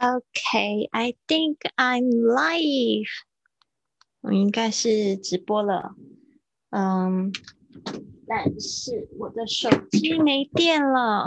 [0.00, 3.08] Okay, I think I'm live.
[4.20, 5.96] 我应该是直播了，
[6.70, 7.32] 嗯，
[8.28, 11.26] 但是我的手机没电了，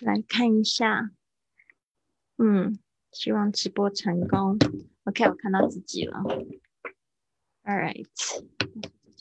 [0.00, 1.10] 来看一下，
[2.38, 2.78] 嗯，
[3.12, 4.58] 希望直播成功。
[5.04, 6.18] OK，我看到自己了。
[7.62, 8.06] All right，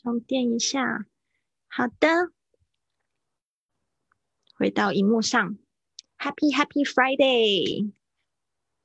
[0.02, 1.06] 充电一下。
[1.68, 2.32] 好的，
[4.56, 5.60] 回到荧幕上。
[6.18, 7.92] Happy Happy Friday！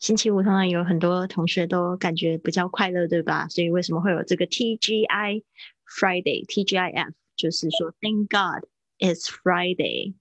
[0.03, 3.47] 星期五通常有很多同学都感觉比较快乐，对吧？
[3.49, 5.45] 所以为什么会有这个 TGI
[5.87, 10.15] Friday？TGIF 就是说 Thank God it's Friday，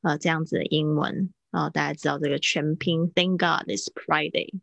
[0.00, 4.54] 呃，这样子的英文啊，大家知道这个全拼 Thank God it's Friday，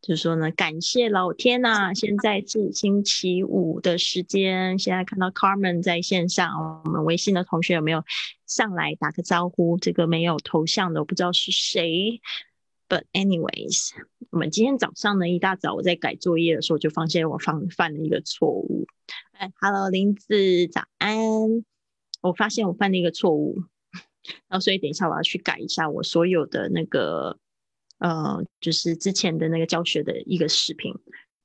[0.00, 1.92] 就是说呢，感谢老天呐！
[1.92, 8.02] 现在是星期五的时间，现在看到 Carmen 在线上，我们微信的同学有没有
[8.46, 9.76] 上来打个招呼？
[9.76, 12.22] 这个没有头像的，我不知道是谁。
[12.88, 13.90] But anyways，
[14.30, 18.86] 我们今天早上呢，一大早我在改作业的时候，就发现我犯犯了一个错误。
[19.32, 21.18] 哎，Hello，林子，早安。
[22.22, 23.56] 我发现我犯了一个错误，
[24.48, 27.38] 然后所以等一下我要去改一下我所有的那个，
[27.98, 30.94] 呃，就是之前的那个教学的一个视频。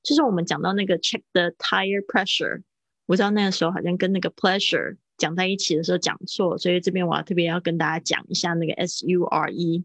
[0.02, 2.62] 就是我们讲到那个 check the tire pressure，
[3.06, 9.84] 我知道那个时候好像跟那个 pleasure 讲在一起的时候讲错，所以这边我要特别要跟大家讲一下那个 s u r e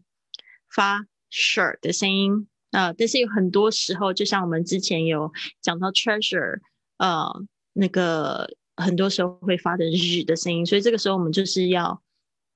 [0.68, 1.06] 发。
[1.30, 6.60] Sure 的声音啊，但是有很多时候，就像我们之前有讲到 treasure，
[6.98, 7.26] 呃，
[7.72, 12.02] 那个很多时候会发的日的声音，所以这个时候我们就是要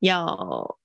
[0.01, 0.79] 要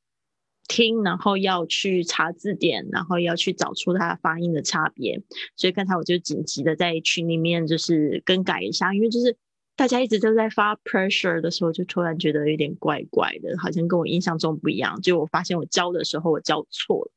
[0.67, 5.21] 听，然后要去查字典，然后要去找出它发音的差别。
[5.55, 9.35] 所以刚才我就紧急的在群里面就是更改一下，因为就是。
[9.77, 14.99] 大家一直都在发 pressure 的时候，就突然觉得有点怪怪的，好像跟我印象中不一样。
[15.01, 17.11] 就我发现我教的时候我教错了，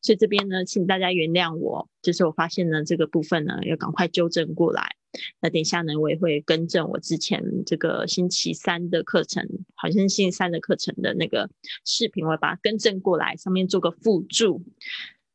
[0.00, 1.88] 所以这边呢，请大家原谅我。
[2.02, 4.94] 就是我发现呢，这个部分呢要赶快纠正过来。
[5.40, 11.50] 那等一下呢，我也会更正我之前这个星期三的课程，好像星期三的课程的那个
[11.84, 14.62] 视频，我会把它更正过来，上面做个附注。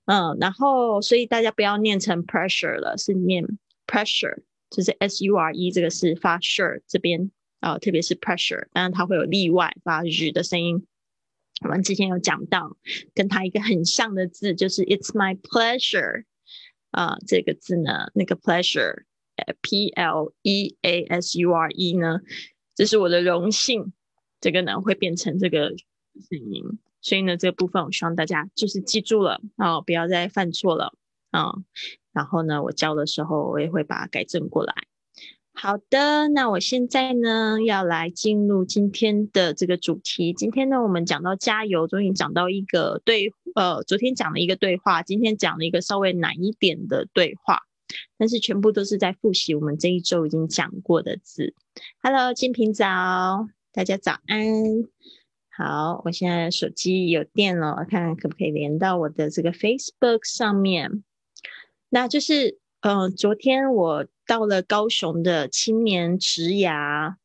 [0.06, 3.46] 嗯，然后所以大家不要念成 pressure 了，是念
[3.86, 4.40] pressure。
[4.70, 10.86] 就是 s u r e 这个是发 sure 这边啊，特别是 pressure，当然它会有例外发日的声音。
[11.62, 12.78] 我们之前有讲到，
[13.14, 16.24] 跟它一个很像的字就是 it's my pleasure
[16.92, 22.22] 啊，这个字呢，那个 pleasure，p l e a s u r e 呢，
[22.76, 23.92] 这是我的荣幸，
[24.40, 25.70] 这个呢会变成这个
[26.30, 26.80] 声音。
[27.02, 30.94] 所以呢，这个部分我希望大家就是记住了啊，不要再犯错了
[31.32, 31.56] 啊。
[32.14, 34.74] 然后呢，我教的时候我也会把它改正过来。
[35.54, 40.32] 好的，那我现在呢要来进入今天的这个主题。
[40.32, 47.60] 今天呢，我们讲到加油，终于讲到一个对，呃，昨天讲了一个对话，今天讲了一个稍微难一点的对话，
[48.18, 51.54] 但是全部都是在复习我们这一周已经讲过的字。
[52.02, 54.46] Hello，金平早，大家早安。
[55.50, 61.04] 好，我现在手机有电了，看看可不可以连到我的这个 Facebook 上面。
[61.92, 67.16] 那就是，嗯，昨天我到了高雄的青年职涯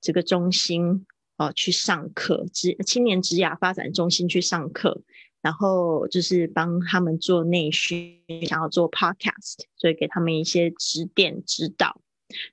[0.00, 1.04] 这个中心
[1.36, 5.02] 哦，去上课，职青年职涯发展中心去上课，
[5.42, 12.00] 然后就是帮他们做内训，想要做 podcast，所以给他们一些指点指导。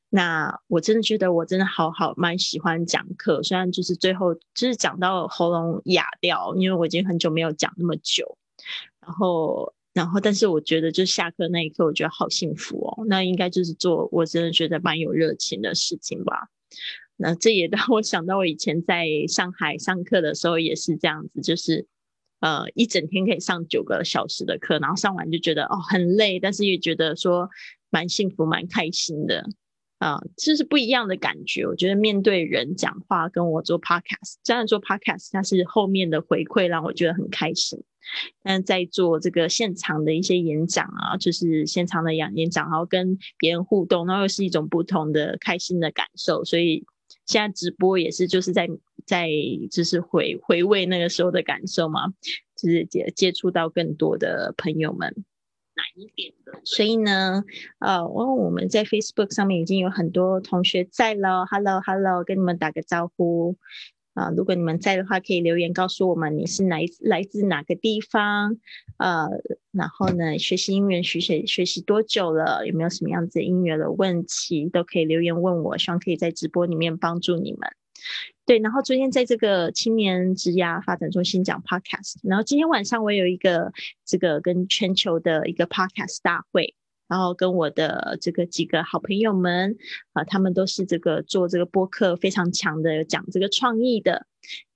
[0.09, 8.35] 那我真的觉得我真的好好蛮喜欢讲课，虽然就是最后就是讲到喉咙哑掉，因为我已经很久没有讲那么久，
[8.99, 9.75] 然后。
[9.93, 13.05] 然后，但是我觉得，就下课那一刻，我觉得好幸福哦。
[13.07, 16.47] 那应该就是做我真的觉得蛮有热情的事情吧。
[17.17, 21.85] 那这也让我想到，我以前在上海上课的时候也是这样子，就是
[22.39, 27.49] 呃一整天可以上九个小时的课，然后上完就觉得哦很累，但是也觉得说
[27.89, 29.45] 蛮幸福、蛮开心的
[29.99, 31.67] 啊，这是不一样的感觉。
[31.67, 37.83] 我觉得面对人讲话，跟我做 podcast，这样做 podcast，它是后面的回馈让我觉得很开心。
[38.43, 46.43] 但在做这个现场的一些演讲啊，就是现场的演演讲，然后跟别人互动，然后又是一种不同的开心的感受。
[46.43, 46.85] 所以
[47.25, 48.69] 现在直播也是就是在
[49.05, 49.29] 在
[49.71, 52.07] 就是回回味那个时候的感受嘛，
[52.55, 55.13] 就是接接触到更多的朋友们，
[55.75, 56.59] 难一点的。
[56.63, 57.43] 所以呢，
[57.79, 63.57] 呃，我我们在 Facebook 上面已经有很多同学在了，Hello Hello，跟你们打个招呼。
[64.13, 68.57] 啊，如果你们在的话，可以留言告诉我们你是来来自哪个地方，
[68.97, 69.27] 呃，
[69.71, 77.61] 然后呢，学习音乐学学学习多久了，有没有什么样子音乐的问题，都可以留言问我，希望可以在直播里面帮助你们。
[78.45, 83.71] 对，然后昨天在这个青年职涯发展中心讲 podcast，然后今天晚上我有一个
[84.05, 86.75] 这个跟全球的一个 podcast 大会。
[87.11, 89.75] 然后跟我的这个几个好朋友们
[90.13, 94.27] 啊，他们都是这个做这个播客非常强的，讲这个创意的，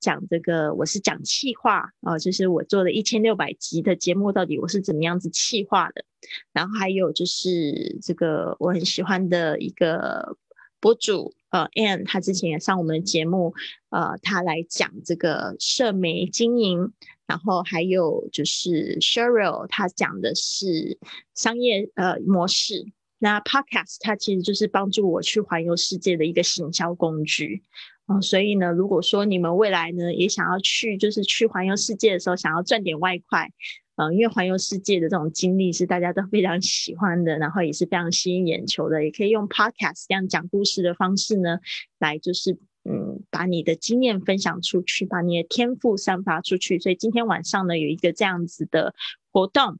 [0.02, 6.04] 讲这个我是讲气话啊，就是我做了一千六百集的节目，到底我是怎么样子气化的。
[6.52, 10.36] 然后还有就是这个我很喜欢的一个
[10.82, 13.54] 博主呃，Anne，他之前也上我们的节目，
[13.92, 16.92] 呃，他来讲这个社媒经营。
[17.28, 20.98] 然后还有就是 Sheryl，他讲的是
[21.34, 22.86] 商业呃模式。
[23.18, 27.64] 那 Podcast 它其实就是帮助我去环游世界的一个行销工具
[28.08, 28.22] 嗯。
[28.22, 33.50] 所以呢，如果说你们未来呢也想要去，就是去环游世界的时候，想要赚点外快，
[33.96, 41.60] 嗯，因为环游世界的这种经历是大家都非常喜欢的，然后也是非常吸引眼球的，也可以用 Podcast 这样讲故事的方式呢，
[41.98, 42.60] 来就是。
[42.88, 46.80] 嗯，把你的经验分享出去，把你的天赋散发出去。
[46.80, 48.94] 所以今天晚上呢，有一个这样子的
[49.32, 49.80] 活动。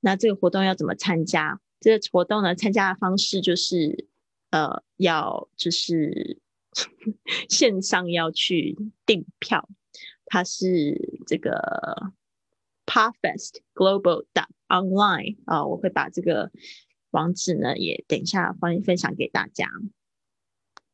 [0.00, 1.60] 那这个活动要怎么参加？
[1.78, 4.08] 这个活动呢，参加的方式就是，
[4.50, 6.40] 呃，要就是
[7.48, 9.68] 线上要去订票。
[10.26, 12.12] 它是这个
[12.86, 16.50] Parfest Global 的 Online 啊，我会把这个
[17.10, 19.68] 网址呢也等一下欢迎分享给大家。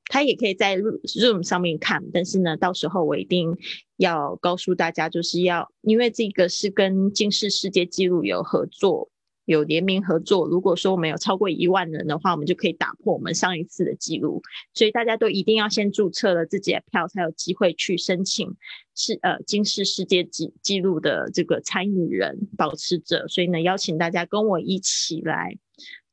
[0.08, 3.56] 他也可以在 Zoom 上面看，但是呢，到时候我一定
[3.96, 9.10] 要告诉大家，就是要因为这个是跟金氏世界纪录有合作，
[9.44, 10.46] 有联名合作。
[10.46, 14.42] 如果说我们有超过一万人的话，我们就可以打破我们上一次的记录。
[14.72, 18.56] 所以大家都一定要先注册了自己的票，才有机会去申请
[18.94, 23.28] 是呃金氏世界纪纪录的这个参与人保持者。
[23.28, 25.58] 所以呢，邀请大家跟我一起来。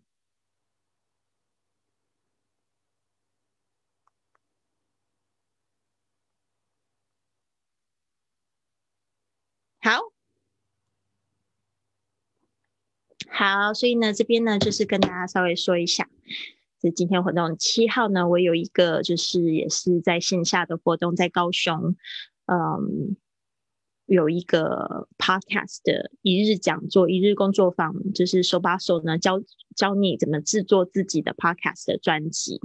[9.87, 10.11] 好，
[13.29, 16.09] 好，所以呢，这边呢，就是跟大家稍微说一下，
[16.81, 21.95] 这今天活动七号呢，我有一个就是也是在线下的活动，在高雄，
[22.47, 23.15] 嗯，
[24.07, 29.41] 有一个 podcast 的一日讲座、一日工作坊，就是手把手呢教
[29.73, 32.59] 教你怎么制作自己的 podcast 的专辑。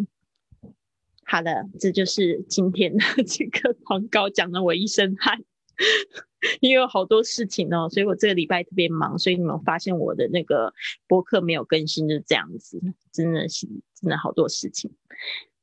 [1.24, 5.44] 好的，这就是今天的这个广告，讲了我一身汗。
[6.60, 10.74] 因为有好多事情哦，所以我这个礼拜特别忙，所以你们发现我的那个
[11.06, 12.80] 播客没有更新，就是这样子，
[13.12, 14.90] 真的是真的好多事情，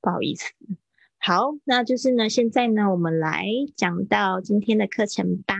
[0.01, 0.53] 不好意思。
[1.17, 3.45] 好，那就是呢，现在呢，我们来
[3.75, 5.55] 讲到今天的课程吧。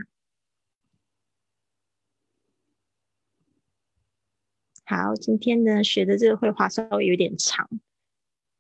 [4.86, 7.70] 好，今天呢学的这个绘画稍微有点长，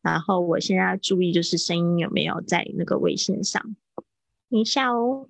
[0.02, 3.75] 然后我现在要注意就是声音有没有在那个微信上，
[4.50, 5.30] 等一下哦。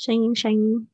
[0.00, 0.88] 声音，声音，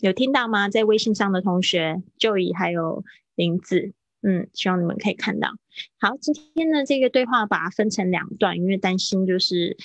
[0.00, 0.68] 有听到吗？
[0.68, 3.04] 在微信上的同学，Joey 还有
[3.36, 5.56] 林子，嗯，希望你们可以看到。
[6.00, 9.76] 好，今天呢，这个对话把它分成两段，因为担心就是，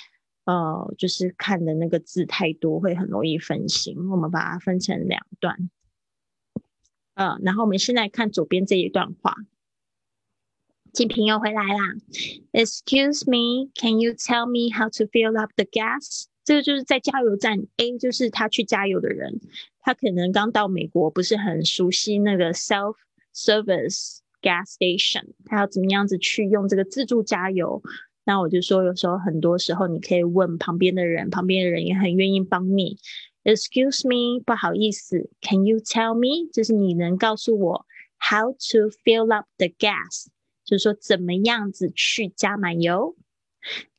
[0.46, 3.96] 呃，就是看的那个字太多，会很容易分心。
[4.10, 5.70] 我们把它分成两段，
[7.14, 9.36] 呃，然后我们现在看左边这一段话。
[10.92, 11.94] 金平又回来啦。
[12.50, 16.24] Excuse me, can you tell me how to fill up the gas?
[16.44, 19.40] 这个就是在加油站，A 就是他去加油的人，
[19.80, 22.94] 他可能刚到美国，不是很熟悉那个 self
[23.34, 27.82] service gas station，他要怎么样子去用这个自助加油？
[28.24, 32.98] 那我就说，有时候很多时候你可以问旁边的人，旁边的人也很愿意帮你。
[33.42, 36.50] Excuse me，不好意思，Can you tell me？
[36.52, 37.86] 就是你能告诉我
[38.18, 40.26] how to fill up the gas？
[40.64, 43.16] 就是说怎么样子去加满油？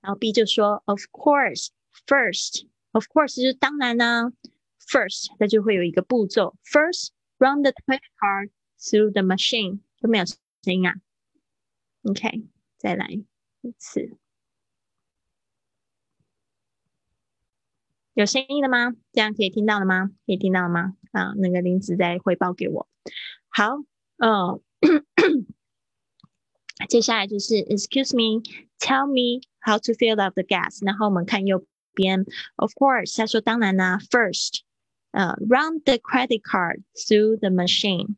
[0.01, 1.69] 然后 B 就说，Of course。
[2.05, 4.33] First, of course，就是当然呢。
[4.87, 6.57] First，它就会有一个步骤。
[6.65, 10.95] First, run the credit card through the machine 都没有声音啊。
[12.03, 13.25] OK，再来一
[13.77, 14.17] 次，
[18.15, 18.97] 有声音了吗？
[19.13, 20.07] 这样可以听到了吗？
[20.25, 20.97] 可以听到了吗？
[21.11, 22.89] 啊，那个林子在汇报给我。
[23.47, 23.77] 好，
[24.17, 24.61] 嗯，
[26.89, 28.41] 接下来就是 Excuse me,
[28.79, 30.83] tell me how to fill up the gas。
[30.83, 33.99] 然后我们看右边，Of course，他说当然啦。
[34.09, 34.61] First，
[35.11, 38.15] 呃，run the credit card through the machine。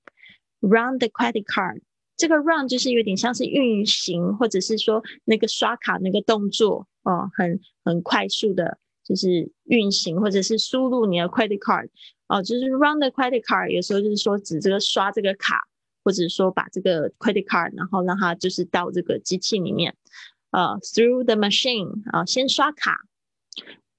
[0.65, 1.81] Run the credit card，
[2.15, 11.89] 这个 run 就是有点像是运行，或者是说那个刷卡那个动作哦，很很快速的，就是运行或者是输入你的 credit card
[12.29, 15.67] 哦，就是 run the credit card，有时候就是说指这个刷这个卡，
[16.05, 19.93] 或者说把这个 credit card，然后让它就是到这个机器里面，
[20.51, 23.01] 呃，through the machine 啊，先刷卡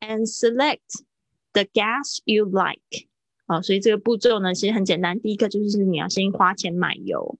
[0.00, 1.04] ，and select
[1.52, 3.08] the gas you like。
[3.46, 5.20] 啊，所以这个步骤呢，其实很简单。
[5.20, 7.38] 第一个就是你要先花钱买油。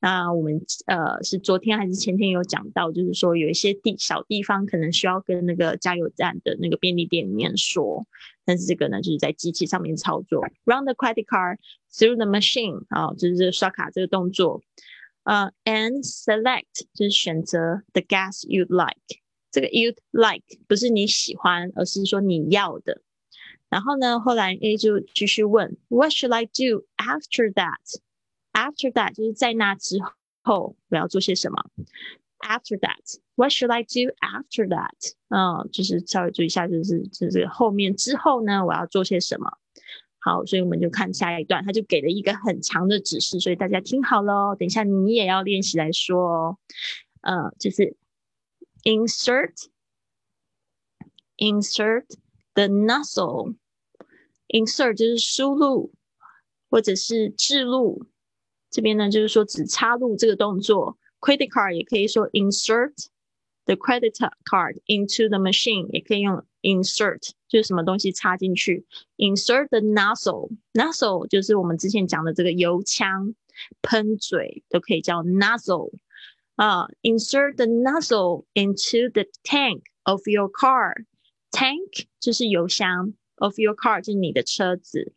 [0.00, 8.04] 那我们呃是昨天还是前天有讲到，就是说有一些地小地方可能需要跟那个加油站的那个便利店里面说，
[8.44, 10.44] 但是这个呢就是在机器上面操作。
[10.64, 11.58] Run the credit card
[11.90, 14.60] through the machine，啊，就是刷卡这个动作。
[15.22, 19.22] 呃，and select 就是选择 the gas you like。
[19.54, 23.02] 这个 you'd like 不是你喜欢，而是说你要的。
[23.70, 28.00] 然后呢，后来 A 就继续问，What should I do after that?
[28.52, 29.98] After that 就是在那之
[30.42, 31.70] 后我要做些什么
[32.40, 35.14] ？After that, what should I do after that?
[35.28, 39.48] 嗯，就是稍微注意一下，就是就是后面之后呢，我要做些什么？
[40.18, 46.58] 好，所以我们就看下一段，他就给了一个很长的指示，所以大家听好喽，等一下你也要练习来说哦。
[47.20, 47.96] 呃，就是
[48.83, 49.53] insert
[51.37, 52.05] insert
[52.53, 55.93] the nozzle。Insert 就是输入
[56.71, 58.07] 或者是置入，
[58.71, 60.97] 这边呢就是说只插入这个动作。
[61.19, 62.93] Credit card 也可以说 insert
[63.65, 68.87] the credit card into the machine，也可以用 insert 就是什么东西插进去。
[69.17, 73.35] Insert the nozzle，nozzle 就是我们之前讲的这个油枪、
[73.83, 75.91] 喷嘴都可以叫 nozzle
[76.55, 76.87] 啊。
[77.01, 83.13] Insert the nozzle into the tank of your car，tank 就是油箱。
[83.35, 85.13] of your car 就是你的车子。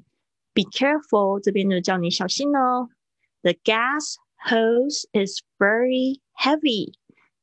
[0.54, 2.88] Be careful，这边就叫你小心哦。
[3.42, 4.14] The gas
[4.46, 6.92] hose is very heavy。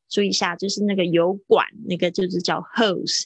[0.07, 3.25] 注意一下，就是那个油管，那个就是叫 hose。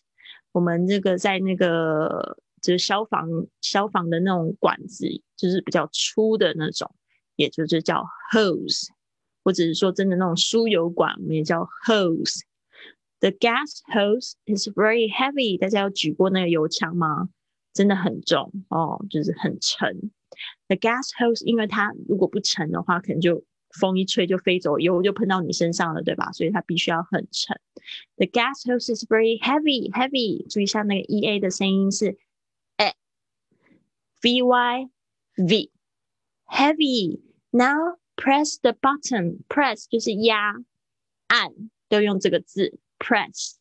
[0.51, 3.27] 我们这个在那个就是消防
[3.61, 5.05] 消防的那种管子，
[5.37, 6.93] 就是比较粗的那种，
[7.35, 8.87] 也就是叫 hose，
[9.42, 12.42] 或者是说真的那种输油管，我们也叫 hose。
[13.20, 15.58] The gas hose is very heavy。
[15.58, 17.28] 大家有举过那个油枪吗？
[17.74, 20.10] 真的很重哦，就是很沉。
[20.68, 26.32] The gas hose，因为它如果不沉的话，可能就风一吹就飞走，油就喷到你身上了，对吧？
[26.32, 27.60] 所以它必须要很沉。
[28.16, 30.46] The gas hose is very heavy, heavy。
[30.48, 32.18] 注意一下那个 e a 的声音是
[32.76, 34.90] a，v y
[35.36, 35.70] v
[36.46, 37.20] heavy。
[37.50, 39.38] Now press the button.
[39.48, 40.56] Press 就是压
[41.28, 41.54] 按，
[41.88, 43.54] 都用这个字 press。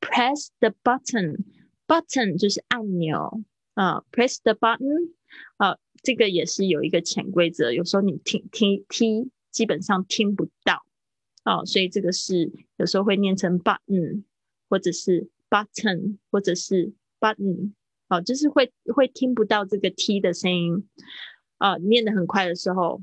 [0.00, 1.44] Press the button.
[1.86, 5.14] Button 就是按钮啊，Press the button
[5.56, 10.84] 啊，这个也是有一个潜规则，有时候你听听听，基本上听不到
[11.44, 14.24] 哦，所以这个是有时候会念成 button，
[14.68, 17.72] 或者是 button，或者是 button，
[18.08, 20.86] 哦，就是会会听不到这个 t 的声音
[21.56, 23.00] 啊，念得很快的时候，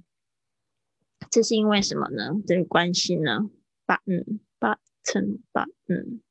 [1.35, 2.31] 这是因为什么呢？
[2.47, 3.49] 这个关系呢
[3.85, 6.21] ？Button，button，button。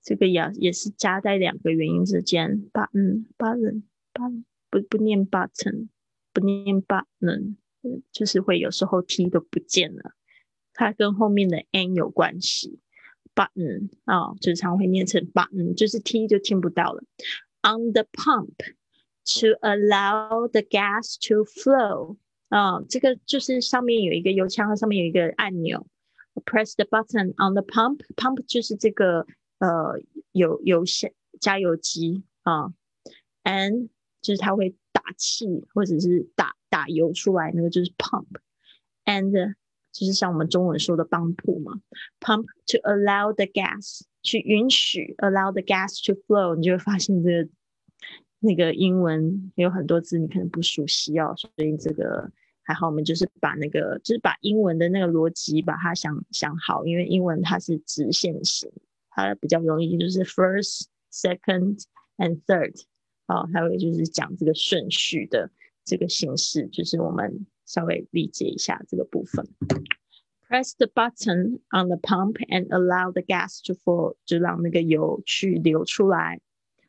[0.00, 3.82] 这个也也是夹在两个元音之间，button button
[4.14, 5.88] button 不不念 button
[6.32, 7.56] 不念 button，
[8.12, 10.12] 就是会有时候 t 都不见了，
[10.72, 12.78] 它跟后面的 n 有关系。
[13.34, 17.02] button 啊，就常会念成 button，就是 t 就听不到了。
[17.62, 18.54] On the pump
[19.24, 22.18] to allow the gas to flow
[22.52, 25.86] 啊，这个就是上面有一个油枪，上面有一个按钮
[26.44, 29.26] ，press the button on the pump，pump 就是这个。
[29.62, 29.94] 呃，
[30.32, 32.72] 有有些加油机啊
[33.44, 33.90] ，and
[34.20, 39.54] 就是它会打气或者是打打油出来，那个就是 pump，and
[39.92, 41.80] 就是像我们中文说的帮浦嘛
[42.18, 47.48] ，pump to allow the gas 去允许 allow the gas to flow，你就会发现这个
[48.40, 52.32] 那个英文有很多字你可能不熟悉哦，所以这个
[52.62, 58.70] 还好，我们就是把那个就是把英文的那个逻辑把它想想好，因为英文它是直线型。
[59.10, 61.84] 它比较容易就是 first, second
[62.16, 62.82] and third，
[63.26, 65.50] 好，还有就是讲这个顺序的
[65.84, 69.46] 这个形式，就是我们稍微理解一下这个部分。
[70.48, 76.40] Press the button on the pump and allow the gas to flow，就让那个油去流出来。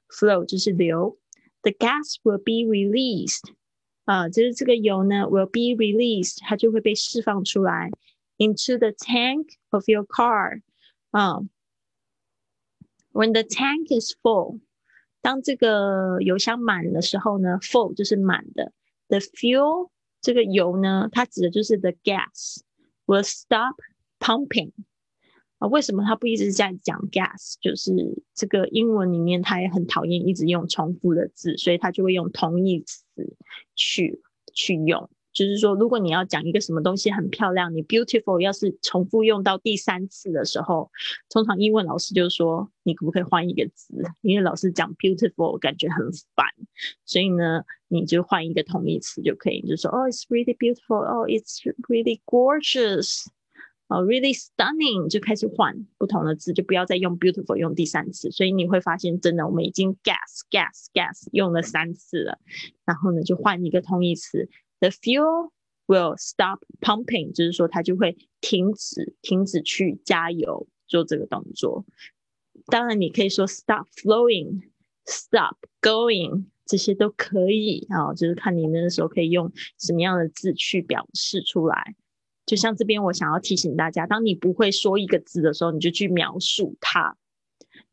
[0.10, 1.18] Flow 就是流。
[1.62, 3.54] The gas will be released，
[4.06, 7.90] 啊，就是这个油呢 will be released，它就会被释放出来
[8.38, 10.62] into the tank of your car，
[11.12, 11.40] 啊
[13.12, 14.60] ，when the tank is full，
[15.22, 18.74] 当这个油箱满的时候呢，full 就是满的
[19.08, 19.90] ，the fuel
[20.22, 22.62] 这个油呢，它指的就是 the gas。
[23.06, 23.76] will stop
[24.18, 24.72] pumping
[25.58, 25.68] 啊？
[25.68, 27.56] 为什么他不一直在讲 gas？
[27.60, 27.92] 就是
[28.34, 33.03] 这个英文里面他也很讨厌一直用重复的字，所以他就会用同义词
[33.76, 34.22] 去
[34.54, 35.10] 去用。
[35.34, 40.92] 就是说，如果你要讲一个什么东西很漂亮，你 beautiful 要是重复用到第三次的时候，
[41.28, 43.96] 通常英文老师就说你可不可以换一个字？
[44.22, 46.06] 因为老师讲 beautiful 感觉很
[46.36, 46.46] 烦，
[47.04, 53.26] 所以呢，你就换一个同义词就可以，就说哦，it's really beautiful，哦，it's really gorgeous，
[54.02, 58.32] ，really stunning，就开始换不同的字，就不要再用 beautiful 用第三次。
[58.32, 62.40] 所以你会发现，真的我们已经 gas gas gas 用了三次了，
[62.86, 64.50] 然后呢，就换一个同义词。
[64.80, 65.52] The fuel
[65.88, 71.86] will stop pumping，就是说它就会停止停止去加油做这个动作。
[72.68, 81.96] 当然，你可以说 stop flowing，stop going，这些都可以啊，就是看你那时候可以用什么样的字去表示出来。
[82.46, 87.18] 就像这边，我想要提醒大家，当你不会说一个字的时候，你就去描述它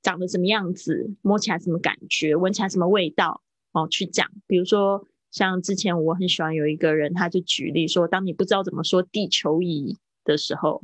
[0.02, 3.42] 长得什么样子，摸起来什么感觉，闻起来什么味道
[3.72, 4.30] 哦，去讲。
[4.46, 5.06] 比如说。
[5.32, 10.82] 像之前我很喜欢有一个人，他就举例说，当你不知道怎么说地球仪的时候，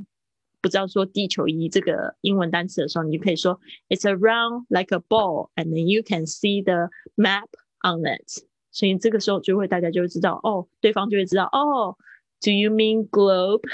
[0.61, 3.59] 不知道说地球仪这个英文单词的时候，你就可以说
[3.89, 7.49] "It's around like a ball, and then you can see the map
[7.83, 11.99] on it." 所以这个时候就会大家就会知道，哦，对方就会知道，哦
[12.47, 13.65] ，Do you mean globe?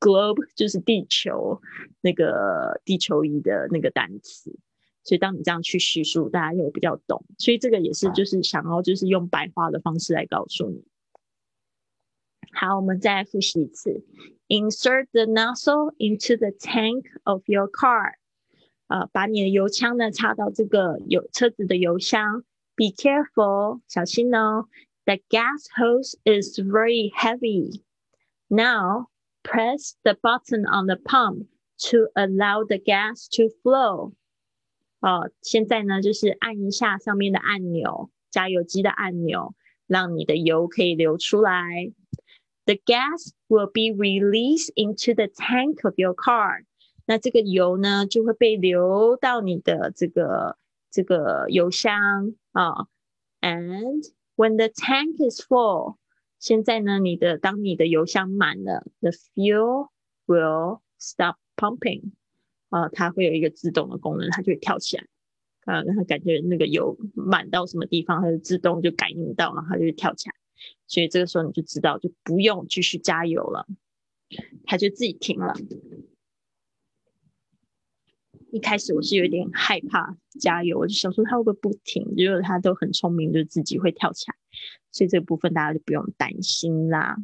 [0.00, 1.60] Globe 就是地球
[2.00, 4.58] 那个地球仪的那个单词。
[5.04, 7.22] 所以当你这样去叙述，大家就比较懂。
[7.36, 10.82] 所以这个也是就是想要就是用白话的方式来告诉你。
[12.52, 14.02] 好，我们再复习一次
[14.48, 18.14] ：Insert the nozzle into the tank of your car。
[18.86, 22.44] 呃，把你的油枪呢插到这个有车子的油箱。
[22.74, 24.68] Be careful，小心哦。
[25.04, 27.82] The gas hose is very heavy.
[28.47, 29.07] Now
[29.43, 31.47] press the button on the pump
[31.89, 34.13] to allow the gas to flow.
[35.01, 39.53] 哦，现在呢，就是按一下上面的按钮，加油机的按钮，
[39.87, 41.91] 让你的油可以流出来。
[42.65, 46.63] The gas will be released into the tank of your car。
[47.05, 50.57] 那这个油呢，就会被流到你的这个
[50.89, 52.87] 这个油箱啊。
[53.41, 54.05] And
[54.37, 55.97] when the tank is full，
[56.38, 59.90] 现在呢，你的当你的油箱满了，the fuel
[60.26, 62.12] will stop pumping。
[62.70, 65.06] 啊，它会有一个自动的功能，它就会跳起来，
[65.64, 70.34] 啊，让它感觉那个油满到什么地方，它就自动就感应到，然后它就会跳起来。
[70.86, 73.66] 所以这个时候你就知道，就不用继续加油了，
[74.66, 75.54] 它就自己停了。
[78.50, 84.34] 一开始我是有点害怕加油，我就想说它会不会不停，结果它都很聪明，就自己会跳起来。
[84.90, 87.16] 所以这部分大家就不用担心啦。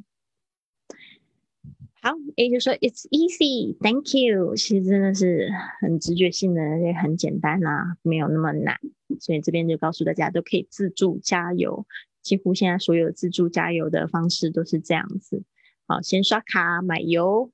[2.03, 4.55] 好，A 就说 It's easy, thank you。
[4.55, 5.49] 其实真的是
[5.81, 8.79] 很直觉性的，也很简单啦，没有那么难。
[9.19, 11.87] 所以这边就告诉大家，都可以自助加油。
[12.21, 15.43] 几乎现在所有自助加油的方式都是这样子。
[15.87, 17.51] 好，先刷卡买油，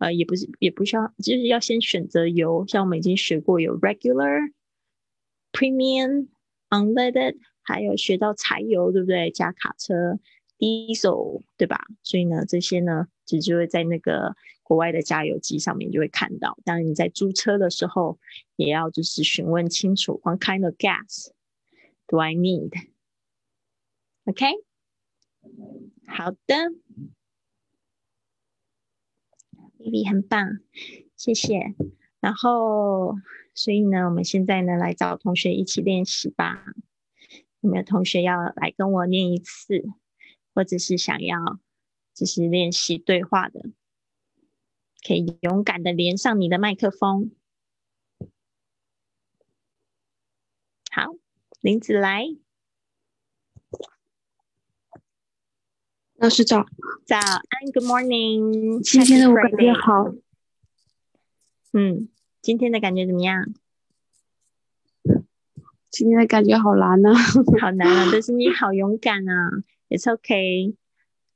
[0.00, 2.66] 呃，也不是也不需要，就是要先选择油。
[2.66, 4.52] 像我们已经学过有 regular、
[5.52, 6.26] premium、
[6.70, 9.30] unleaded，还有学到柴油，对不对？
[9.30, 10.18] 加卡车
[10.58, 11.86] diesel，对吧？
[12.02, 13.06] 所以呢，这些呢。
[13.26, 14.34] 其实就会在那个
[14.64, 16.58] 国外的加油机上面就会看到。
[16.64, 18.18] 当然你在租车的时候，
[18.56, 21.28] 也要就是询问清楚，What kind of gas
[22.08, 24.46] do I need？OK，
[26.08, 26.72] 好的
[29.80, 30.60] ，Vivi 很棒，
[31.16, 31.74] 谢谢。
[32.20, 33.16] 然后，
[33.54, 36.64] 所以呢，我们现在呢来找同学一起练习吧。
[37.60, 39.84] 有没有同学要来跟我念一次，
[40.54, 41.58] 或者是想要？
[42.12, 43.70] 就是练习对话的，
[45.06, 47.30] 可以勇敢的连上你的麦克风。
[50.90, 51.14] 好，
[51.62, 52.26] 林子来，
[56.20, 56.66] 老师早，
[57.06, 58.82] 早安，Good morning。
[58.82, 60.12] 今天的我感觉好，
[61.72, 62.10] 嗯，
[62.42, 63.54] 今天的感觉怎么样？
[65.90, 67.14] 今天的感觉好难呢，
[67.58, 68.08] 好难啊！
[68.12, 70.74] 但是你好勇敢啊，It's okay。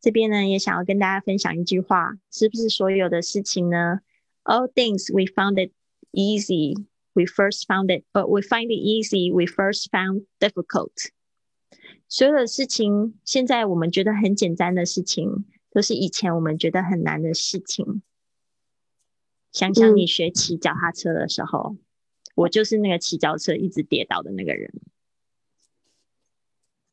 [0.03, 4.01] 这边呢也想要跟大家分享一句话：是不是所有的事情呢
[4.45, 5.73] ？All things we found it
[6.13, 6.77] easy,
[7.15, 11.09] we first found it, but we find it easy, we first found difficult。
[12.09, 18.03] 所有的事情，现在我们觉得很简单的事情，都是以前我们觉得很难的事情。
[19.51, 21.77] 想想你学骑脚踏车的时候，
[22.35, 24.73] 我就是那个骑脚车一直跌倒的那个人。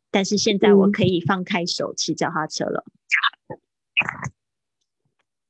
[0.10, 2.84] 但是现在我可以放开手骑脚踏车了，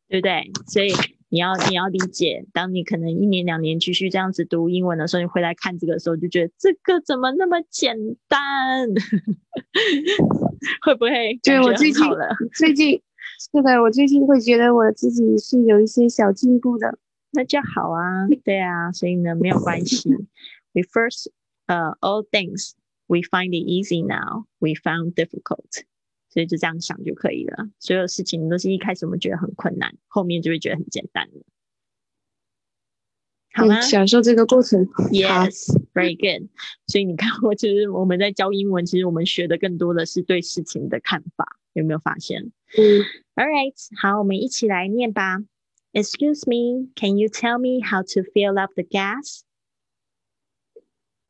[0.07, 0.51] 对不对？
[0.67, 0.93] 所以
[1.31, 7.95] 你要你要理解，当你可能一年两年继续这样子读英文的时候，你回来看这个时候，就觉得这个怎么那么简
[8.27, 8.89] 单？
[10.83, 11.39] 会不会？
[11.41, 12.03] 对我最近
[12.53, 13.01] 最近
[13.39, 16.97] 是的，我最近会觉得我自己是有一些小进步的，
[17.31, 18.27] 那就好啊。
[18.43, 20.09] 对啊，所以呢没有关系。
[20.73, 21.29] We first,
[21.67, 22.73] uh, all things.
[23.07, 24.47] We find it easy now.
[24.59, 25.83] We found difficult.
[26.31, 27.69] 所以就这样想就可以了。
[27.77, 31.43] 所有事情都是一开始我们觉得很困难，后面就会觉得很简单了。
[33.53, 33.81] 好吗？
[33.81, 34.85] 享受这个过程。
[35.11, 36.49] Yes, very good.
[36.87, 41.57] 所以你看，我其实我们在教英文，其实我们学的更多的是对事情的看法。
[41.73, 42.51] 有没有发现？
[42.77, 43.03] 嗯。
[43.35, 45.39] All right，好，我们一起来念吧。
[45.93, 49.41] Excuse me, can you tell me how to fill up the gas?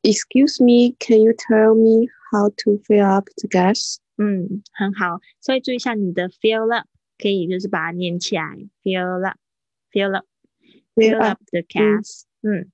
[0.02, 3.98] Excuse me, can you tell me how to fill up the gas?
[4.21, 5.19] 嗯，很好。
[5.39, 12.23] 所以注意一下你的 fill up，可以就是把它念起来，fill up，fill up，fill up the gas。
[12.41, 12.71] 嗯，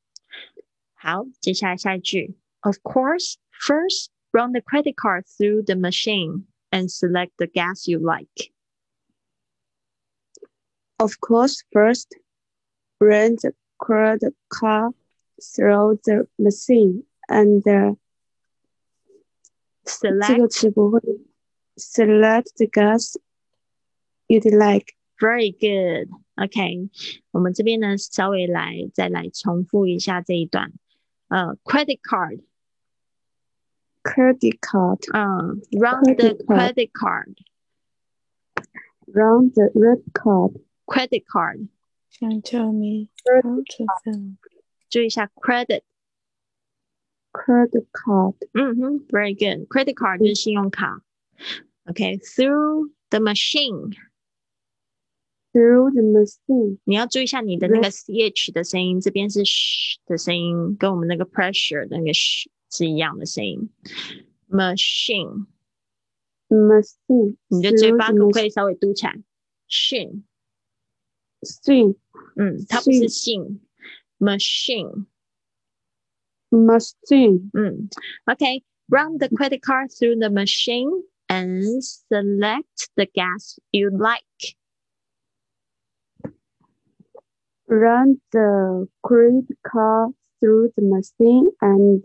[0.93, 2.35] 好，接下来下一句。
[2.61, 8.51] Of course, first run the credit card through the machine and select the gas you like.
[10.97, 12.07] Of course, first
[12.99, 14.93] run the credit card
[15.41, 17.61] through the machine and
[19.83, 21.01] select 这个词不会
[21.77, 23.17] select the gas
[24.27, 24.93] you'd like.
[25.19, 26.09] Very good.
[26.35, 26.89] OK，
[27.31, 30.73] 我们这边呢稍微来再来重复一下这一段。
[31.29, 32.41] 呃、uh,，credit card。
[34.03, 34.99] credit card.
[35.13, 37.35] 嗯、uh,，run the credit card.
[39.07, 40.59] Run the red card.
[40.85, 41.67] Credit card.
[42.19, 44.35] Can tell me how to fill.
[44.89, 45.83] 注意一下 credit。
[47.31, 48.35] credit card.
[48.53, 49.67] 嗯哼，very good.
[49.67, 51.01] Credit card 就是信用卡。
[51.87, 53.91] OK，through、okay, the machine.
[55.51, 56.79] Through the machine.
[56.85, 63.69] 你要注意一下你的那个 ch 的声音，这边是 sh 的声音，跟我们那个 pressure 那个 sh 是一样的声音。
[64.49, 65.47] Machine.
[66.49, 67.35] Machine.
[67.49, 69.21] 你的嘴巴可不可以稍微嘟起来？
[69.69, 70.23] Shin.
[71.41, 71.97] Shin.
[72.35, 73.61] 嗯，它不是信。
[74.19, 75.05] Machine.
[76.49, 77.49] Machine.
[77.51, 77.89] Mm.
[78.25, 78.63] Okay.
[78.89, 84.55] Run the credit card through the machine and select the gas you like.
[87.67, 92.03] Run the credit card through the machine and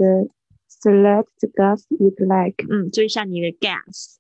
[0.68, 2.64] select the gas you'd like.
[2.70, 4.18] 嗯，注意一下你的 gas。gas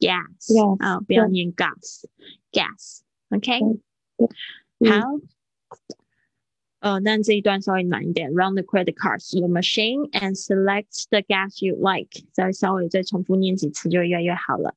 [0.00, 0.76] Yes.
[0.84, 3.60] 啊、不要念 gas。gas。OK。
[4.88, 5.20] 好。
[6.80, 8.30] 呃，但这一段稍微难一点。
[8.32, 12.24] Run the credit card through the machine and select the gas you like。
[12.32, 14.74] 再稍微再重复念几次，就越来越好了。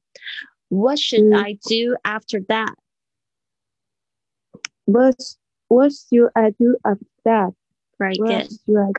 [0.69, 2.75] What should 嗯 I do after that?
[4.86, 5.17] What
[5.67, 7.53] what should I do after that?
[7.97, 8.51] Very What good.
[8.65, 8.91] should I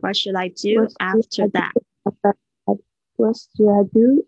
[0.00, 1.72] What should I do what should after I do that?
[2.04, 2.36] after
[2.66, 2.78] that?
[3.16, 4.26] What should I do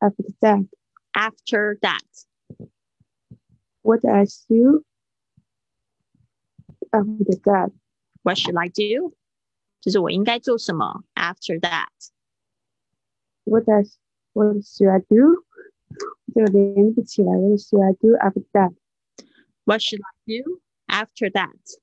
[0.00, 0.68] after that?
[1.14, 2.02] After that.
[3.82, 4.84] What I should
[6.90, 7.70] after that?
[8.22, 9.14] What should I do?
[9.80, 11.04] 就是我应该做什么？
[11.14, 11.88] After that.
[13.44, 13.84] What I
[14.32, 15.44] what should I do?
[16.34, 17.32] 这个连不起来。
[17.36, 18.74] What should I do after that?
[19.64, 21.78] What should I do after that?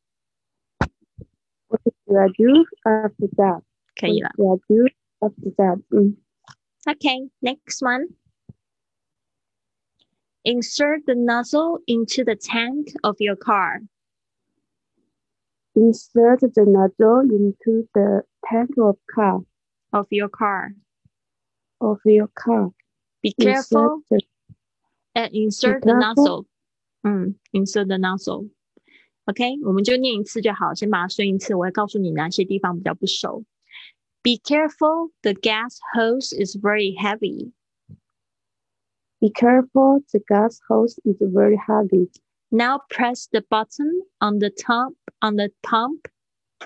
[1.68, 3.62] What should I do after that?
[3.96, 4.32] 可以了。
[4.38, 4.88] What should
[5.20, 5.82] I do after that?
[5.90, 6.18] 嗯
[6.88, 8.08] Okay, next one.
[10.44, 13.82] Insert the nozzle into the tank of your car.
[15.76, 19.42] Insert the nozzle into the tank of car
[19.94, 20.74] Of your car.
[21.80, 22.72] of your car.
[23.22, 24.20] Be Insert careful the
[25.16, 26.00] and insert the careful.
[26.00, 26.46] nozzle.
[27.04, 28.50] 嗯，insert the nozzle.
[29.26, 31.56] OK，我们就念一次就好，先把它顺一次。
[31.56, 33.44] 我会告诉你哪些地方比较不熟。
[34.24, 37.54] Be careful, the gas hose is very heavy.
[39.20, 42.10] Be careful, the gas hose is very heavy.
[42.52, 46.08] Now press the button on the top on the pump.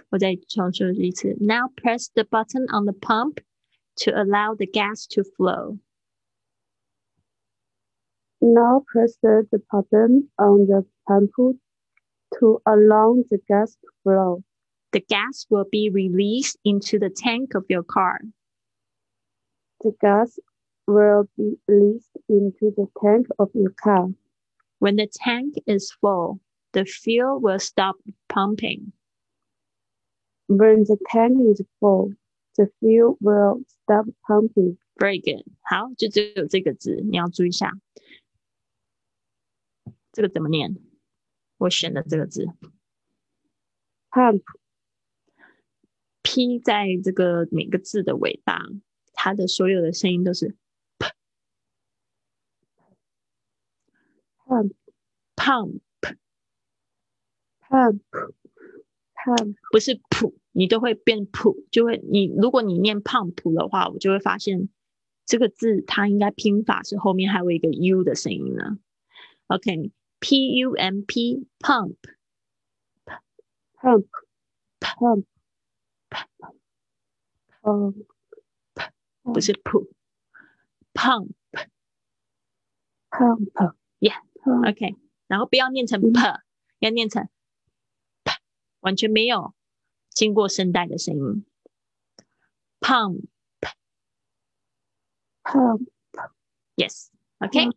[0.10, 1.36] 我再重说一次。
[1.40, 3.38] Now press the button on the pump
[3.98, 5.80] to allow the gas to flow.
[8.40, 11.60] Now press the button on the pump
[12.40, 14.44] to allow the gas to flow.
[14.92, 18.20] The gas will be released into the tank of your car.
[19.82, 20.40] The gas
[20.88, 24.10] will be released into the tank of your car.
[24.80, 26.40] When the tank is full,
[26.74, 27.96] the fuel will stop
[28.28, 28.94] pumping.
[30.48, 32.14] When the tank is full,
[32.56, 34.78] the fuel will stop pumping.
[34.98, 35.46] Very good.
[35.62, 37.72] 好，就只有这个字，你要注意一下。
[40.12, 40.78] 这个怎么念？
[41.58, 42.48] 我选的这个字
[44.12, 44.44] Pump,
[46.22, 48.60] P 在这个每个字的尾巴，
[49.14, 50.56] 它的所有的声音都是
[55.41, 55.81] pump，pump,
[59.15, 59.55] pump.
[59.73, 64.69] 不是普，你都会变普，就会你如果你念 pump 的话，我就会发现
[65.25, 68.79] 这个字它应该拼法是后面还有一个 u 的声音呢。
[69.47, 71.97] OK，P U M P pump
[73.81, 74.07] pump,
[74.79, 75.25] pump,
[77.63, 77.95] pump,
[79.23, 79.91] 不是普
[80.93, 81.31] ，pump
[83.11, 83.75] pump.
[84.01, 84.21] Yeah.
[84.43, 84.69] Pump.
[84.71, 84.97] OK，
[85.31, 86.21] 然后不要念成嗯 p，
[86.81, 87.29] 要念成
[88.25, 88.33] p，
[88.81, 89.55] 完全没有
[90.09, 91.45] 经过声带的声音。
[92.81, 93.23] pump
[95.45, 95.87] pump.
[96.75, 97.75] yes，OK，、嗯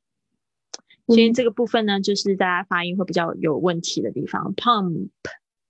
[1.06, 4.56] 所以这个部分呢，就是大家发音会比较有问题的地方。
[4.56, 5.10] pump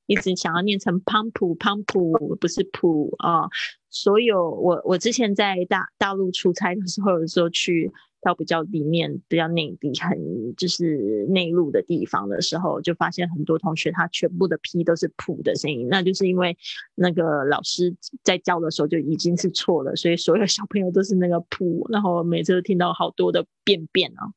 [0.05, 3.49] 一直想要念成 pump pump，不是 p 啊、
[3.89, 7.91] 所有我我之前在大大陆出差的时候，有时候去
[8.23, 16.57] 到比较里面、比较内地、很就是内陆的地方的时候，就发现很多同学他全部的 p 都是普的声音，那就是因为
[16.95, 24.33] 那个老师在教的时候就已经是错了，所以所有小朋友都是那个普，然后每次都听到好多的便便啊。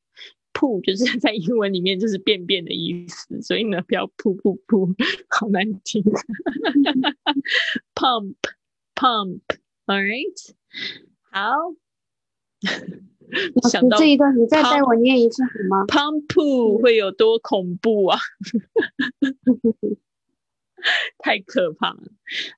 [0.53, 4.91] 噗就是 在英文里面就是便便的意思，所以呢不要噗噗噗，
[5.29, 6.03] 好难听。
[7.93, 8.33] pump
[8.95, 10.53] pump，all right，
[11.29, 11.75] 好。
[13.69, 18.19] 想到这一段你再带我念一次好吗？pump 会有多恐怖啊！
[21.17, 22.03] 太可怕了。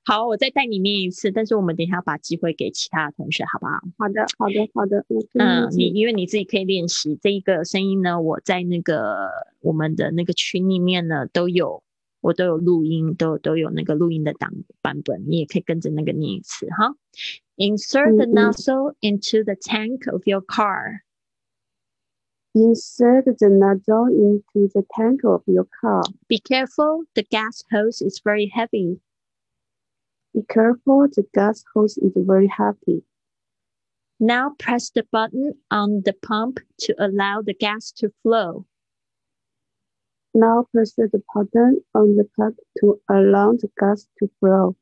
[0.04, 3.80] 好，我再带你念一次，但是我们等一下把机会给其他的同学，好不好？
[3.98, 5.06] 好的，好的，好的。
[5.34, 9.30] 嗯，你你因为你自己可以练习这一个声音呢，我在那个
[9.62, 11.82] 我们的那个群里面呢都有，
[12.20, 14.52] 我都有录音，都都有那个录音的档
[14.82, 16.94] 版本，你也可以跟着那个念一次哈。
[17.60, 21.04] Insert the 嗯嗯 nozzle into the tank of your car.
[22.56, 26.04] insert the nozzle into the tank of your car.
[26.28, 29.00] Be careful, the gas hose is very heavy.
[30.34, 33.04] Be careful, the gas hose is very heavy.
[34.20, 38.66] Now press the button on the pump to allow the gas to flow.
[40.34, 44.76] Now press the button on the pump to allow the gas to flow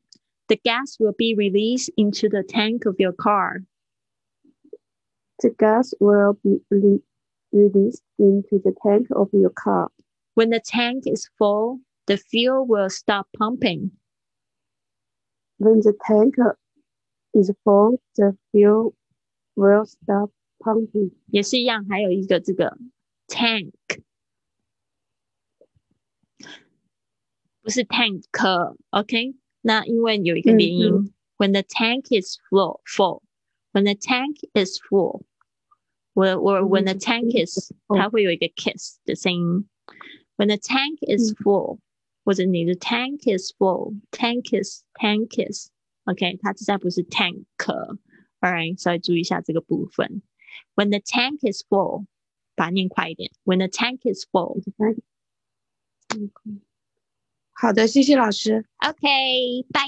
[0.49, 3.63] The gas will be released into the tank of your car.
[5.41, 7.03] The gas will be re-
[7.53, 9.91] released into the tank of your car.
[10.35, 13.93] When the tank is full, the fuel will stop pumping.
[15.59, 16.35] When the tank
[17.35, 18.95] is full, the fuel
[19.57, 20.31] will stop
[20.63, 21.13] pumping.
[21.27, 22.77] 也是一样，还有一个这个
[23.27, 23.73] tank，
[27.63, 29.35] 不是 tank，OK？、
[29.67, 35.23] 那因为有一个连音、w h e n the tank is full, full，when the tank is full，
[36.15, 39.69] 我我 when the tank is，它会有一个 kiss 的声音。
[40.37, 41.79] When the tank is full，、
[42.25, 47.99] 或者你的 tank is full，tank is tank is，OK？、它实在不是 tank，All
[48.41, 50.23] right，稍微注意一下这个部分。
[50.75, 52.07] When the tank is full，
[52.55, 53.31] 把它念快一点。
[53.45, 54.61] When the tank is full。
[57.60, 59.82] 好的，谢谢老师，OK，拜。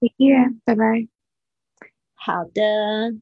[0.00, 1.08] 再见，拜拜。
[2.12, 2.62] 好的，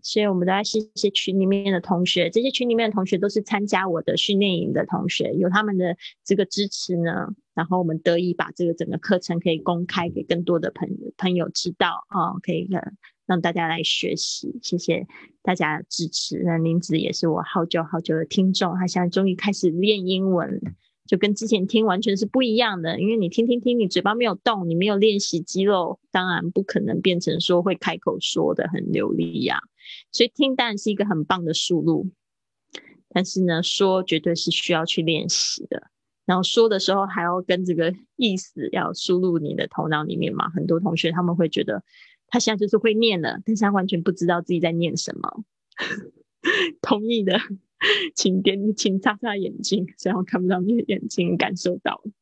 [0.02, 12.82] 所以我们都要谢谢群里面的同学，这些群里面的同学都是参加我的训练营的同学，有他们的这个支持呢，然后我们得以把这个整个课程可以公开给更多的朋朋友知道啊、可以呃
[13.26, 15.06] 让大家来学习，谢谢
[15.40, 16.42] 大家的支持。
[16.44, 20.72] 那林子也是我好久好久的听众，他现在终于开始练英文了。
[21.06, 29.60] 就跟之前听完全是不一样的，因为你听听听，你嘴巴没有动，你没有练习肌肉，当然不可能变成说会开口说的很流利呀、
[30.12, 32.10] 所以听当然是一个很棒的输入，
[33.08, 35.90] 但是呢，说绝对是需要去练习的。
[36.24, 40.48] 然后说的时候还要跟这个意思要输入你的头脑里面嘛。
[40.50, 41.82] 很多同学他们会觉得
[42.28, 45.44] 他现在就是会念了，但是他完全不知道自己在念什么。
[46.80, 47.40] 同意的
[48.14, 52.12] 请点，请擦擦眼睛，虽然我看不到你的眼睛，感受到了。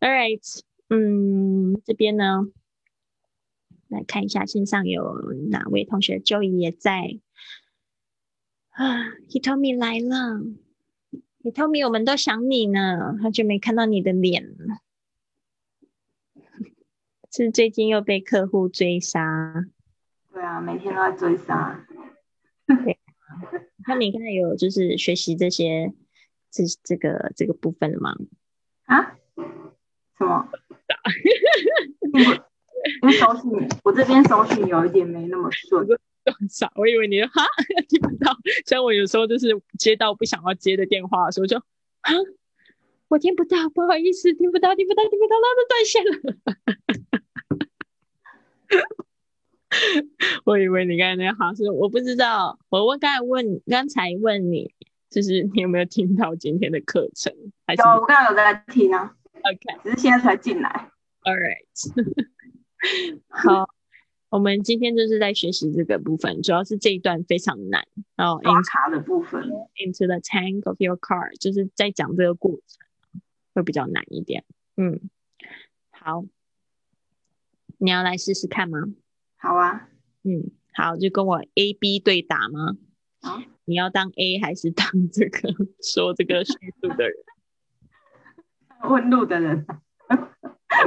[0.00, 2.46] All right，嗯，这边呢，
[3.88, 7.18] 来看一下线上有哪位同学，Joey 也在
[8.70, 10.40] 啊，Hitomi 来了
[11.42, 14.80] ，Hitomi，我们都想你呢，好久没看到你的脸了，
[17.30, 19.66] 是最近又被客户追杀？
[20.32, 21.86] 对啊，每天都在追杀。
[23.86, 25.92] 那你刚才有就是学习这些
[26.50, 28.16] 这这个这个部分了吗？
[28.86, 29.16] 啊？
[30.18, 30.48] 什么？
[33.02, 33.50] 因为收信，
[33.84, 35.86] 我这边手信有一点没那么顺。
[36.48, 37.46] 傻，我以为你哈
[37.88, 38.36] 听不到。
[38.64, 42.12] 像我有时候就是接到不想要接的电话的时候，就啊，
[43.08, 46.10] 我听不到，不好意思，听不到，听不到，听不到，那就断线了。
[50.44, 54.74] 我以为你刚才那哈是我不知道，我问刚才问刚才问你，
[55.10, 57.32] 就是你有没有听到今天的课程？
[57.34, 59.16] 有，我刚刚有在听啊。
[59.34, 60.90] OK，只是现在才进来。
[61.22, 62.28] All right，
[63.28, 63.68] 好，
[64.30, 67.86] 我们今天就是在学习这个部分，主要是这一段非常难。
[68.16, 69.42] 然后刷卡的部分
[69.76, 73.22] ，into the tank of your car，就是在讲这个过程
[73.54, 74.44] 会比较难一点。
[74.76, 75.00] 嗯，
[75.90, 76.24] 好，
[77.78, 78.78] 你要来试试看吗？
[79.46, 79.88] 好啊，
[80.24, 82.76] 嗯，好，就跟我 A B 对打吗？
[83.22, 85.38] 好，你要当 A 还是当这个
[85.80, 87.14] 说这个叙述的人？
[88.90, 89.64] 问路的人，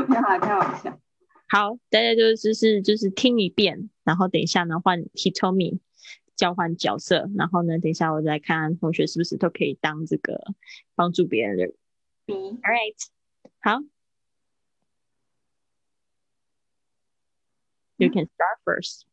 [0.07, 0.99] 不要来开玩笑。
[1.47, 5.79] 好，大家就就是就是听一遍，然后等一下呢换 Hitomi
[6.35, 10.37] 交换角色，然后呢等一下我再看同学是不是都可以当这个
[10.95, 11.73] 帮助别人的人
[12.25, 12.95] B，All right，
[13.61, 13.79] 好。
[17.98, 19.04] You can start first.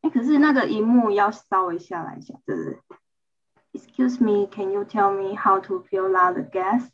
[0.00, 2.78] 哎，可是那个荧幕要稍微下来一下，对不对？
[3.72, 6.90] Excuse me, can you tell me how to fill out the gas?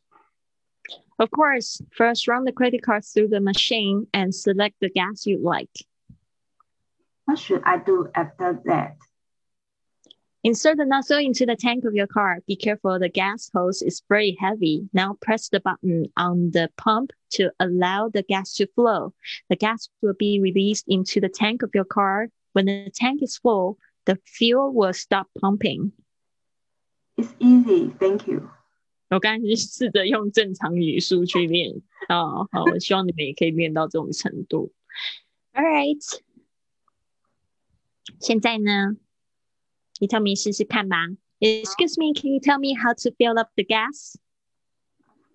[1.18, 1.80] Of course.
[1.96, 5.70] First, run the credit card through the machine and select the gas you like.
[7.26, 8.96] What should I do after that?
[10.46, 12.40] Insert the nozzle into the tank of your car.
[12.46, 14.86] Be careful, the gas hose is very heavy.
[14.92, 19.14] Now press the button on the pump to allow the gas to flow.
[19.48, 22.28] The gas will be released into the tank of your car.
[22.52, 25.92] When the tank is full, the fuel will stop pumping.
[27.16, 28.50] It's easy, thank you.
[29.08, 34.72] 我刚才试着用正常语速去练啊，好，我希望你们也可以练到这种程度。
[35.54, 36.20] All right，
[38.20, 38.96] 现在呢？
[40.00, 40.96] 你 tell me 试试看吧。
[41.40, 44.16] Excuse me, can you tell me how to fill up the gas?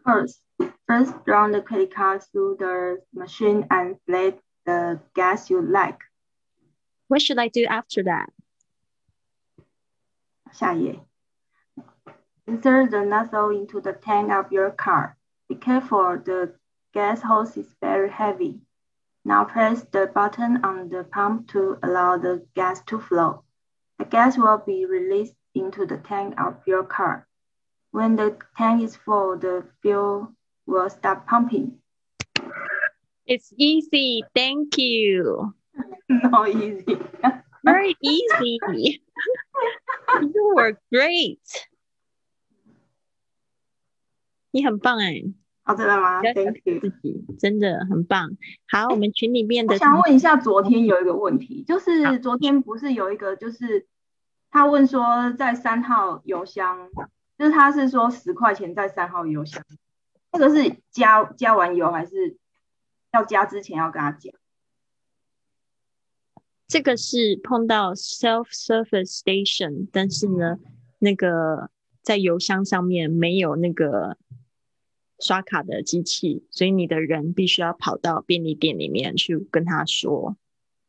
[0.03, 0.41] First,
[0.87, 5.99] first run the credit card through the machine and select the gas you like.
[7.07, 8.29] What should I do after that?
[10.51, 10.99] 下一页.
[12.47, 15.15] Insert the nozzle into the tank of your car.
[15.47, 16.55] Be careful, the
[16.93, 18.61] gas hose is very heavy.
[19.23, 23.43] Now press the button on the pump to allow the gas to flow.
[23.97, 27.27] The gas will be released into the tank of your car.
[27.91, 30.33] When the tank is full, the fuel
[30.65, 31.79] will start pumping.
[33.25, 34.23] It's easy.
[34.35, 35.53] Thank you.
[36.09, 36.97] No easy.
[37.63, 38.59] Very easy.
[40.21, 41.39] you were great.
[44.51, 45.21] 你很棒哎！
[45.64, 48.36] 哦，真的吗？Thank you，自己真的很棒。
[48.68, 53.86] 好，我们群里面的，我想问一下，昨天有一个问题，就是昨天不是有一个，就是
[54.50, 56.90] 他问说，在三号邮箱，
[57.38, 59.64] 就是他是说十块钱在三号邮箱，
[60.32, 62.36] 那个是加加完油还是
[63.14, 64.34] 要加之前要跟他讲？
[66.68, 70.58] 这个是碰到 self service station，但是呢，
[70.98, 71.70] 那个
[72.02, 74.18] 在邮箱上面没有那个。
[75.18, 80.36] 刷卡的机器，所以你的人必须要跑到便利店里面去跟他说，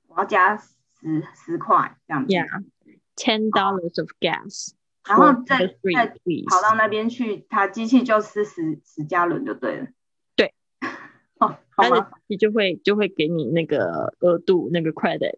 [0.07, 2.33] 我要加十十块这样子。
[2.33, 4.71] Yeah，ten dollars of gas，
[5.07, 6.07] 然后再再
[6.49, 9.87] 跑到那边去，他机器就吃十十加仑就对了。
[10.35, 10.53] 对，
[11.39, 15.37] 哦，好吧，你就会就会给你那个额度那个 credit，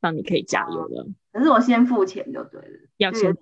[0.00, 1.06] 让你可以加油了。
[1.32, 3.36] 可是我先付钱就对了，要先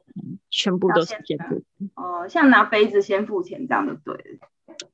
[0.51, 1.63] 全部都是先付。
[1.95, 4.49] 哦，像拿杯子先付钱这样就对了。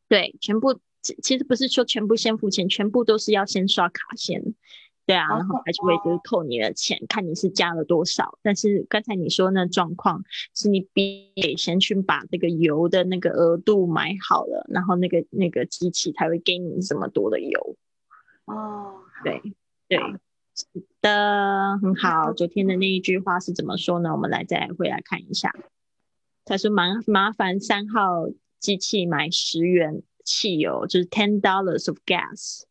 [0.09, 4.43] 对，全部其实不是说全部先付钱，全部都是要先刷卡先，
[5.05, 8.39] 对啊，然后他就会就是扣你的钱，看你是加了多少。
[8.43, 17.77] 但是刚才你说那状况是你必先去把这个油的那个额度买好了，然后那个那个机器才会给你这么多的油。
[18.47, 18.95] 哦，
[19.25, 19.41] 对
[19.89, 19.99] 对，
[20.55, 20.67] 是
[21.01, 22.33] 的，很好。
[22.33, 24.11] 昨天的那一句话是怎么说呢？
[24.13, 25.53] 我们来再回来看一下。
[26.45, 28.29] 他说麻麻烦三号
[28.59, 32.63] 机器买十元汽油，就是 ten dollars of gas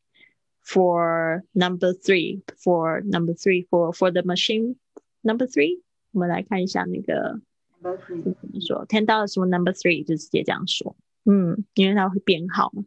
[0.63, 4.75] for number three for number three for for the machine
[5.21, 5.81] number three。
[6.11, 7.39] 我们来看一下那个
[7.79, 10.95] Number three 怎么说，ten dollars for number three 就直接这样说。
[11.25, 12.83] 嗯，因为它会编号嘛。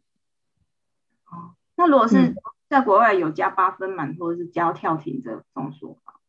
[1.31, 2.35] 哦，那如果是嗯
[2.69, 6.21] 在国外有加八分满或者是加跳停这种说法，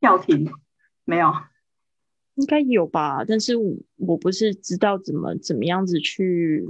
[0.00, 0.50] 跳停
[1.04, 1.32] 没有？
[2.36, 6.66] 应该有吧，但是我我不是知道怎么怎么样子去，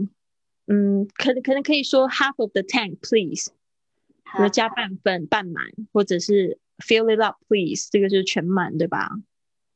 [0.67, 3.51] 嗯，可能可能可以说 half of the tank please，
[4.37, 9.11] 比如加半份半满，或者是 fill it up please，这个就是全满对吧？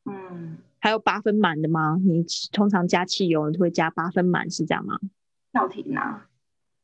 [0.04, 1.98] 嗯，还有八分满的吗？
[2.02, 4.98] 你通常加汽油你会加八分满是这样吗？
[5.52, 6.28] 跳停啊，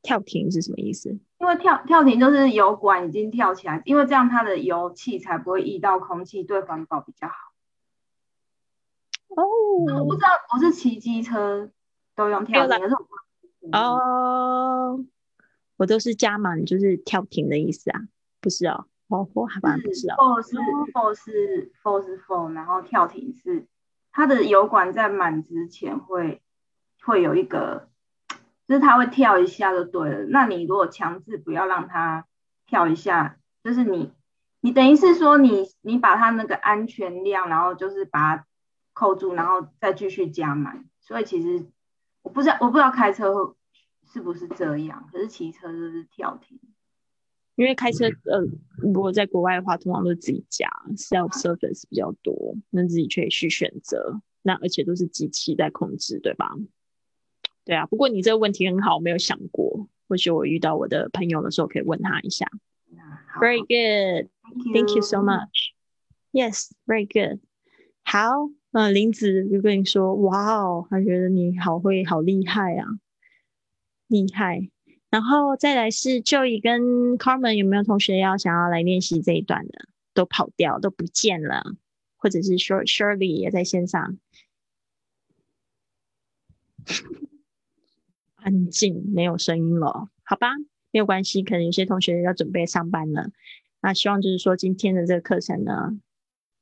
[0.02, 1.16] 跳停是什么意思？
[1.38, 7.45] 因为跳跳停就是油管已经跳起来，因为这样它的油气才不会溢到空气，对环保比较好。
[9.28, 11.70] 我哦不知道，我是骑机车
[12.14, 15.04] 都用跳停，可是我不知道哦，
[15.76, 18.00] 我都是加满就是跳停的意思啊，
[18.40, 20.56] 不是哦，哦，我好像不是哦，for 是
[20.92, 23.66] for 是 for 是 for，然后跳停是
[24.12, 26.40] 它的油管在满之前会
[27.02, 27.88] 会有一个，
[28.66, 30.26] 就是它会跳一下就对了。
[30.30, 32.26] 那你如果强制不要让它
[32.66, 34.12] 跳一下，就是你
[34.60, 38.46] 你等于是说你你把它那个安全量，然后就是把它
[38.96, 40.88] 扣住，然后再继续加满。
[41.02, 41.66] 所以其实
[42.22, 43.54] 我不知道我不知道开车
[44.10, 46.58] 是不是这样，可是骑车就是跳停。
[47.56, 48.40] 因为开车呃，
[48.78, 50.66] 如果在国外的话，通常都是自己加
[50.96, 56.48] self service 比较多，那自己可以去选择，那而且都是机器在控制，对吧？
[57.64, 62.46] 对啊，不过你这个问题很好，我没有想过，或许我遇到我的朋友的时候可以问他一下。
[63.40, 64.30] Very good.
[64.72, 65.74] Thank you so much.
[66.32, 67.40] Yes, very good.
[68.02, 72.86] 好，呃，林子就跟你说，哇哦，他觉得你好会，好厉害啊，
[74.06, 74.68] 厉害。
[75.08, 79.88] 然后再来是 Joey 跟 Carmen，有没有同学要想要来练习这一段的？
[80.12, 81.62] 都跑掉，都不见了，
[82.16, 84.18] 或者是 Shir Shirley 也在线上，
[88.36, 90.48] 安静，没有声音了，好吧，
[90.90, 93.30] 没有关系，可能有些同学要准备上班了。
[93.82, 95.98] 那希望就是说今天的这个课程呢，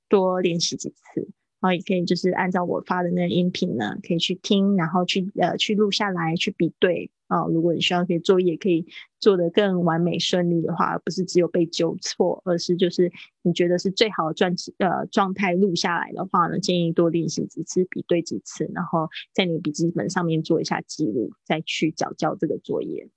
[0.08, 1.28] 多练习几次，
[1.64, 8.86] 然后也可以就是按照我发的那个音频呢，可以去听，然后去呃去录下来，去比对啊、如果你需要可以作业可以
[9.18, 13.10] 做得更完美顺利的话，而不是只有被纠错，而是就是
[13.40, 23.08] 你觉得是最好的状呃状态录下来的话呢，建议多练习几次，比对几次，然后在你笔记本上面做一下记录，再去缴交这个作业。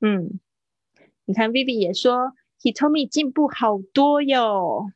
[0.00, 0.38] 嗯，
[1.24, 4.86] 你看 Vivi 也说，Hitomi 进步好多哟。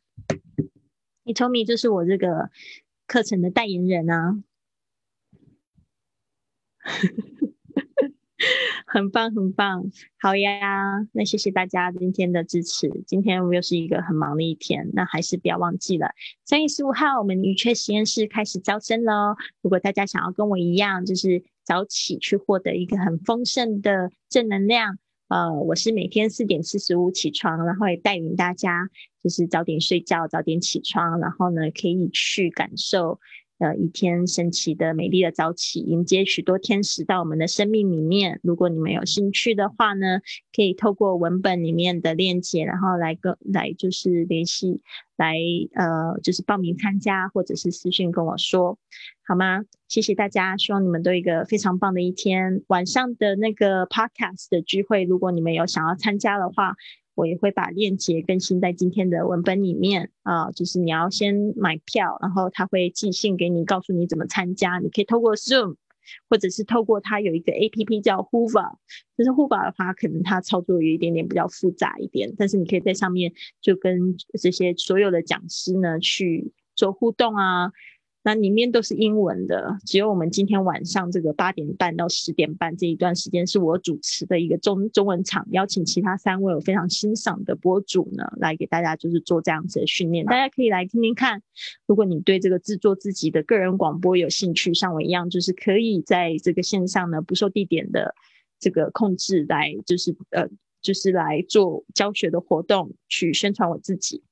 [1.24, 2.50] Hitomi 就是我这个
[3.06, 4.42] 课程的代言人啊，
[8.86, 12.90] 很棒很棒，好呀，那谢谢大家今天的支持。
[13.06, 16.10] 今天我又是一个很忙的一天，那还是不要忘记了，
[16.44, 19.36] 三月十五号我们愉雀实验室开始招生喽。
[19.62, 24.98] 如果大家想要跟我一样，就是早起去获得一个很丰盛的正能量。
[25.28, 28.90] 呃，我是每天四点四十五起床，然后也带领大家
[29.22, 33.18] 就是早点睡觉，早点起床，然后呢可以去感受
[33.58, 38.38] 呃一天神奇的美丽的早起，迎接许多天使到我们的生命里面。
[38.42, 40.20] 如果你们有兴趣的话呢，
[40.54, 44.82] 可以透过文本里面的链接，然后来跟来就是联系，
[45.16, 45.36] 来
[45.72, 48.78] 呃就是报名参加，或者是私信跟我说，
[49.26, 49.64] 好吗？
[49.88, 52.62] 谢谢大家，希望你们都有一个非常棒的一天。
[52.66, 56.74] 晚上的那个 podcast 的聚会，如果你们有想要参加的话，
[57.14, 64.78] 我也会把链接更新在今天的文本里面啊、就是你要先买票，然后他会寄信给你，告诉你怎么参加。
[64.78, 65.76] 你可以透过 Zoom，
[66.28, 68.74] 或者是透过它有一个 A P P 叫 Hoover，
[69.16, 77.72] 就是 Hoover 的话，可能它操作有一点点比较复杂一点，但是你可以在上面就跟这些所有的讲师呢去做互动啊。
[78.26, 91.42] 那里面都是英文的，只有我们今天晚上这个八点半到十点半这一段时间是我主持的一个中中文场，邀请其他三位我非常欣赏的博主呢，来给大家就是做这样子的训练，大家可以来听听看。
[91.86, 98.14] 如果你对这个制作自己的个人广播有兴趣，像我一样，就是可以在这个线上呢不受地点的
[98.58, 100.48] 这个控制来，就是呃
[100.80, 104.22] 就是来做教学的活动，去宣传我自己。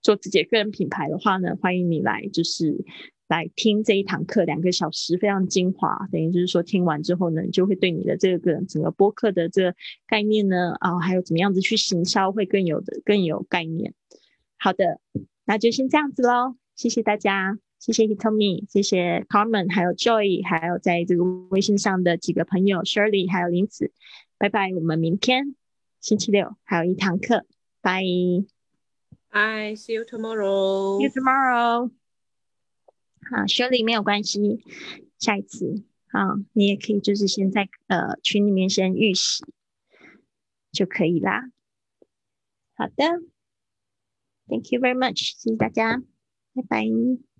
[0.00, 2.84] 做自己个人品牌的话呢，欢迎你来，就是
[3.32, 6.06] 来听这一堂课，两个小时非常精华。
[6.12, 9.74] 等于就是说，听完之后呢，你就会对你的这个整个播客的这个
[10.06, 13.94] 概念呢，啊，还有怎么样子去行销，会更有的更有概念。
[14.58, 15.00] 好的，
[15.46, 23.92] 那就先这样子喽，谢谢大家，谢谢 Hitomi，谢谢 Carmen，还有 Joy，还有在这个微信上的几个朋友 Shirley，还有林子，
[24.36, 25.56] 拜拜，我们明天
[26.02, 27.46] 星期六还有一堂课，
[27.80, 28.02] 拜
[29.32, 29.74] Bye.
[29.74, 30.98] See you tomorrow.
[30.98, 32.01] See you tomorrow。
[33.30, 34.62] 好修理没有关系，
[35.18, 39.44] 下一次啊，你也可以就是先在呃群里面先预习
[40.70, 41.50] 就可以啦。
[42.74, 43.04] 好的
[44.48, 46.02] ，Thank you very much，谢谢大家，
[46.54, 47.31] 拜拜。